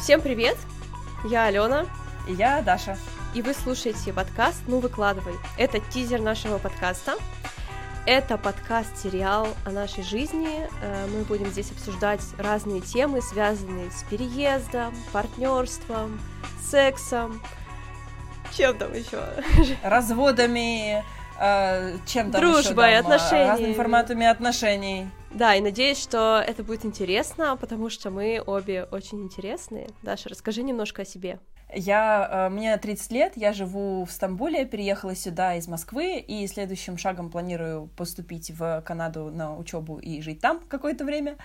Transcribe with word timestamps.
Всем 0.00 0.22
привет! 0.22 0.56
Я 1.24 1.44
Алена. 1.44 1.84
И 2.26 2.32
я 2.32 2.62
Даша. 2.62 2.96
И 3.34 3.42
вы 3.42 3.52
слушаете 3.52 4.14
подкаст 4.14 4.62
«Ну 4.66 4.80
выкладывай». 4.80 5.34
Это 5.58 5.78
тизер 5.78 6.22
нашего 6.22 6.56
подкаста. 6.56 7.16
Это 8.06 8.38
подкаст-сериал 8.38 9.48
о 9.66 9.70
нашей 9.70 10.02
жизни. 10.02 10.66
Э, 10.82 11.06
мы 11.06 11.24
будем 11.24 11.48
здесь 11.48 11.70
обсуждать 11.70 12.22
разные 12.38 12.80
темы, 12.80 13.20
связанные 13.20 13.90
с 13.90 14.02
переездом, 14.04 14.94
партнерством, 15.12 16.18
сексом, 16.70 17.42
чем 18.56 18.78
там 18.78 18.92
еще? 18.94 19.22
Разводами, 19.82 21.04
э, 21.38 21.98
чем 22.06 22.30
там 22.32 22.40
Дружбой, 22.40 22.92
еще, 22.92 23.02
там, 23.02 23.12
отношениями. 23.12 23.48
разными 23.48 23.72
форматами 23.74 24.26
отношений. 24.26 25.10
Да, 25.32 25.54
и 25.54 25.60
надеюсь, 25.60 25.98
что 26.02 26.42
это 26.44 26.64
будет 26.64 26.84
интересно, 26.84 27.56
потому 27.56 27.88
что 27.88 28.10
мы 28.10 28.42
обе 28.44 28.84
очень 28.90 29.22
интересные. 29.22 29.88
Даша, 30.02 30.28
расскажи 30.28 30.62
немножко 30.62 31.02
о 31.02 31.04
себе. 31.04 31.38
Я, 31.74 32.28
э, 32.30 32.48
мне 32.48 32.76
30 32.76 33.12
лет, 33.12 33.32
я 33.36 33.52
живу 33.52 34.04
в 34.04 34.10
Стамбуле, 34.10 34.64
переехала 34.64 35.14
сюда 35.14 35.54
из 35.54 35.68
Москвы, 35.68 36.18
и 36.18 36.46
следующим 36.46 36.98
шагом 36.98 37.30
планирую 37.30 37.88
поступить 37.96 38.50
в 38.50 38.82
Канаду 38.84 39.30
на 39.30 39.56
учебу 39.56 39.98
и 39.98 40.20
жить 40.20 40.40
там 40.40 40.60
какое-то 40.68 41.04
время. 41.04 41.36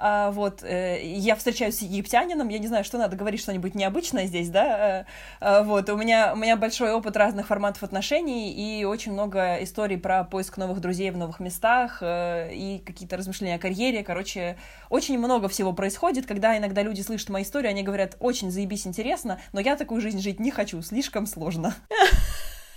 А, 0.00 0.30
вот, 0.30 0.62
э, 0.62 1.00
я 1.02 1.34
встречаюсь 1.34 1.78
с 1.78 1.82
египтянином, 1.82 2.48
я 2.48 2.58
не 2.58 2.68
знаю, 2.68 2.84
что 2.84 2.98
надо 2.98 3.16
говорить 3.16 3.40
что-нибудь 3.40 3.74
необычное 3.74 4.26
здесь, 4.26 4.48
да, 4.48 5.06
а, 5.40 5.62
вот, 5.64 5.90
у 5.90 5.96
меня, 5.96 6.34
у 6.34 6.36
меня 6.36 6.56
большой 6.56 6.92
опыт 6.92 7.16
разных 7.16 7.48
форматов 7.48 7.82
отношений 7.82 8.52
и 8.52 8.84
очень 8.84 9.12
много 9.12 9.56
историй 9.56 9.98
про 9.98 10.22
поиск 10.22 10.56
новых 10.56 10.80
друзей 10.80 11.10
в 11.10 11.16
новых 11.16 11.40
местах 11.40 11.98
э, 12.00 12.54
и 12.54 12.78
какие-то 12.78 13.16
размышления 13.16 13.56
о 13.56 13.58
карьере, 13.58 14.04
короче, 14.04 14.56
очень 14.88 15.18
много 15.18 15.48
всего 15.48 15.72
происходит, 15.72 16.26
когда 16.26 16.56
иногда 16.56 16.82
люди 16.82 17.00
слышат 17.00 17.28
мои 17.28 17.42
истории, 17.42 17.68
они 17.68 17.82
говорят, 17.82 18.16
очень 18.20 18.52
заебись 18.52 18.86
интересно, 18.86 19.40
но 19.52 19.60
я 19.60 19.67
такую 19.76 20.00
жизнь 20.00 20.20
жить 20.20 20.40
не 20.40 20.50
хочу, 20.50 20.80
слишком 20.82 21.26
сложно. 21.26 21.74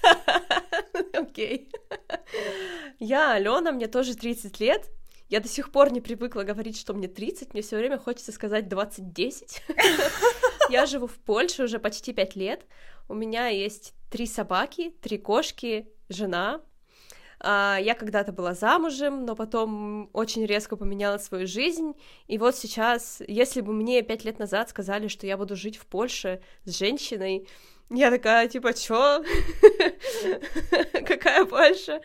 Окей. 1.13 1.69
Я 2.99 3.33
Алена, 3.33 3.71
мне 3.71 3.87
тоже 3.87 4.15
30 4.15 4.59
лет, 4.59 4.89
я 5.31 5.39
до 5.39 5.47
сих 5.47 5.71
пор 5.71 5.93
не 5.93 6.01
привыкла 6.01 6.43
говорить, 6.43 6.77
что 6.77 6.93
мне 6.93 7.07
30, 7.07 7.53
мне 7.53 7.63
все 7.63 7.77
время 7.77 7.97
хочется 7.97 8.33
сказать 8.33 8.65
20-10. 8.65 9.61
Я 10.69 10.85
живу 10.85 11.07
в 11.07 11.15
Польше 11.19 11.63
уже 11.63 11.79
почти 11.79 12.11
5 12.11 12.35
лет. 12.35 12.65
У 13.07 13.13
меня 13.13 13.47
есть 13.47 13.93
три 14.09 14.25
собаки, 14.25 14.89
три 15.01 15.17
кошки, 15.17 15.87
жена. 16.09 16.61
А, 17.43 17.77
я 17.81 17.95
когда-то 17.95 18.31
была 18.31 18.53
замужем, 18.53 19.25
но 19.25 19.35
потом 19.35 20.09
очень 20.13 20.45
резко 20.45 20.75
поменяла 20.75 21.17
свою 21.17 21.47
жизнь. 21.47 21.93
И 22.27 22.37
вот 22.37 22.55
сейчас, 22.55 23.21
если 23.27 23.61
бы 23.61 23.73
мне 23.73 24.01
пять 24.03 24.23
лет 24.23 24.37
назад 24.39 24.69
сказали, 24.69 25.07
что 25.07 25.25
я 25.25 25.37
буду 25.37 25.55
жить 25.55 25.77
в 25.77 25.87
Польше 25.87 26.41
с 26.65 26.77
женщиной, 26.77 27.47
я 27.89 28.09
такая, 28.09 28.47
типа, 28.47 28.73
чё? 28.73 29.23
Какая 31.05 31.45
Польша? 31.45 32.01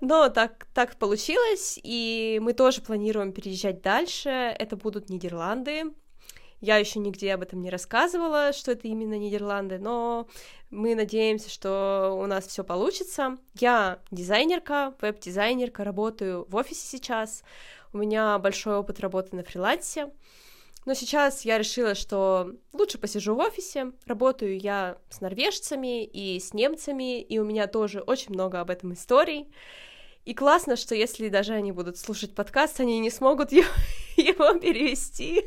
Но 0.00 0.28
так, 0.28 0.66
так 0.74 0.96
получилось, 0.96 1.78
и 1.82 2.38
мы 2.42 2.52
тоже 2.52 2.82
планируем 2.82 3.32
переезжать 3.32 3.80
дальше. 3.80 4.28
Это 4.28 4.76
будут 4.76 5.08
Нидерланды. 5.08 5.84
Я 6.62 6.76
еще 6.76 7.00
нигде 7.00 7.34
об 7.34 7.42
этом 7.42 7.60
не 7.60 7.70
рассказывала, 7.70 8.52
что 8.52 8.70
это 8.70 8.86
именно 8.86 9.18
Нидерланды, 9.18 9.80
но 9.80 10.28
мы 10.70 10.94
надеемся, 10.94 11.50
что 11.50 12.16
у 12.16 12.24
нас 12.26 12.46
все 12.46 12.62
получится. 12.62 13.36
Я 13.58 13.98
дизайнерка, 14.12 14.94
веб-дизайнерка, 15.00 15.82
работаю 15.82 16.46
в 16.48 16.54
офисе 16.54 16.86
сейчас. 16.86 17.42
У 17.92 17.98
меня 17.98 18.38
большой 18.38 18.76
опыт 18.76 19.00
работы 19.00 19.34
на 19.34 19.42
фрилансе. 19.42 20.12
Но 20.84 20.94
сейчас 20.94 21.44
я 21.44 21.58
решила, 21.58 21.96
что 21.96 22.52
лучше 22.72 22.96
посижу 22.96 23.34
в 23.34 23.38
офисе. 23.38 23.90
Работаю 24.06 24.56
я 24.56 24.98
с 25.10 25.20
норвежцами 25.20 26.04
и 26.04 26.38
с 26.38 26.54
немцами, 26.54 27.20
и 27.20 27.40
у 27.40 27.44
меня 27.44 27.66
тоже 27.66 28.02
очень 28.02 28.34
много 28.34 28.60
об 28.60 28.70
этом 28.70 28.92
историй. 28.92 29.48
И 30.24 30.34
классно, 30.34 30.76
что 30.76 30.94
если 30.94 31.28
даже 31.28 31.54
они 31.54 31.72
будут 31.72 31.98
слушать 31.98 32.36
подкаст, 32.36 32.78
они 32.78 33.00
не 33.00 33.10
смогут 33.10 33.50
его, 33.50 33.66
его 34.16 34.54
перевести. 34.58 35.44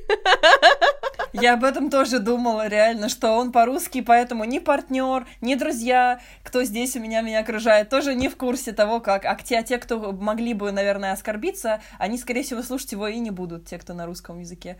Я 1.42 1.54
об 1.54 1.64
этом 1.64 1.90
тоже 1.90 2.20
думала, 2.20 2.68
реально, 2.68 3.10
что 3.10 3.32
он 3.32 3.52
по-русски, 3.52 4.02
поэтому 4.02 4.44
ни 4.46 4.60
партнер, 4.60 5.28
ни 5.42 5.56
друзья, 5.56 6.22
кто 6.44 6.64
здесь 6.64 6.96
у 6.96 7.00
меня 7.00 7.22
меня 7.22 7.40
окружает, 7.40 7.90
тоже 7.90 8.16
не 8.16 8.30
в 8.30 8.38
курсе 8.38 8.72
того, 8.72 9.00
как. 9.00 9.26
А 9.26 9.36
те, 9.36 9.64
те, 9.64 9.78
кто 9.78 10.12
могли 10.12 10.54
бы, 10.54 10.72
наверное, 10.72 11.12
оскорбиться, 11.12 11.82
они, 12.00 12.18
скорее 12.18 12.44
всего, 12.44 12.62
слушать 12.62 12.92
его 12.92 13.08
и 13.08 13.20
не 13.20 13.32
будут, 13.32 13.66
те, 13.66 13.78
кто 13.78 13.94
на 13.94 14.06
русском 14.06 14.40
языке. 14.40 14.78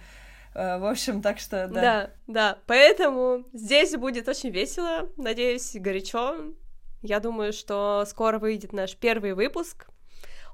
Э, 0.54 0.78
в 0.80 0.86
общем, 0.86 1.22
так 1.22 1.40
что 1.40 1.68
да. 1.68 1.82
Да, 1.82 2.10
да. 2.28 2.58
Поэтому 2.66 3.46
здесь 3.54 3.96
будет 3.96 4.28
очень 4.28 4.50
весело, 4.50 5.10
надеюсь, 5.18 5.76
горячо. 5.76 6.54
Я 7.02 7.20
думаю, 7.20 7.54
что 7.54 8.04
скоро 8.08 8.40
выйдет 8.40 8.74
наш 8.74 8.96
первый 8.96 9.34
выпуск. 9.34 9.88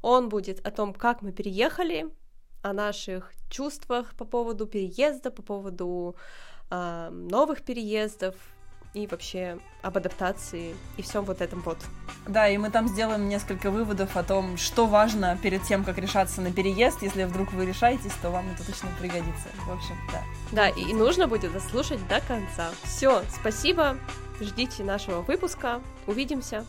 Он 0.01 0.29
будет 0.29 0.65
о 0.65 0.71
том, 0.71 0.93
как 0.93 1.21
мы 1.21 1.31
переехали, 1.31 2.07
о 2.61 2.73
наших 2.73 3.33
чувствах 3.49 4.13
по 4.15 4.25
поводу 4.25 4.65
переезда, 4.67 5.31
по 5.31 5.41
поводу 5.41 6.15
э, 6.69 7.09
новых 7.11 7.63
переездов, 7.63 8.35
и 8.93 9.07
вообще 9.07 9.57
об 9.81 9.97
адаптации 9.97 10.75
и 10.97 11.01
всем 11.01 11.23
вот 11.23 11.41
этом 11.41 11.61
вот. 11.61 11.77
Да, 12.27 12.47
и 12.47 12.57
мы 12.57 12.69
там 12.69 12.87
сделаем 12.87 13.29
несколько 13.29 13.71
выводов 13.71 14.17
о 14.17 14.23
том, 14.23 14.57
что 14.57 14.85
важно 14.85 15.37
перед 15.41 15.63
тем, 15.63 15.83
как 15.83 15.97
решаться 15.97 16.41
на 16.41 16.51
переезд. 16.51 17.01
Если 17.01 17.23
вдруг 17.23 17.53
вы 17.53 17.65
решаетесь, 17.65 18.13
то 18.21 18.29
вам 18.29 18.49
это 18.51 18.65
точно 18.65 18.89
пригодится. 18.99 19.47
В 19.65 19.71
общем, 19.71 19.95
да. 20.11 20.21
Да, 20.51 20.69
и 20.69 20.93
нужно 20.93 21.27
будет 21.27 21.53
дослушать 21.53 22.05
до 22.07 22.19
конца. 22.21 22.71
Все, 22.83 23.23
спасибо. 23.39 23.97
Ждите 24.41 24.83
нашего 24.83 25.21
выпуска. 25.21 25.81
Увидимся. 26.05 26.65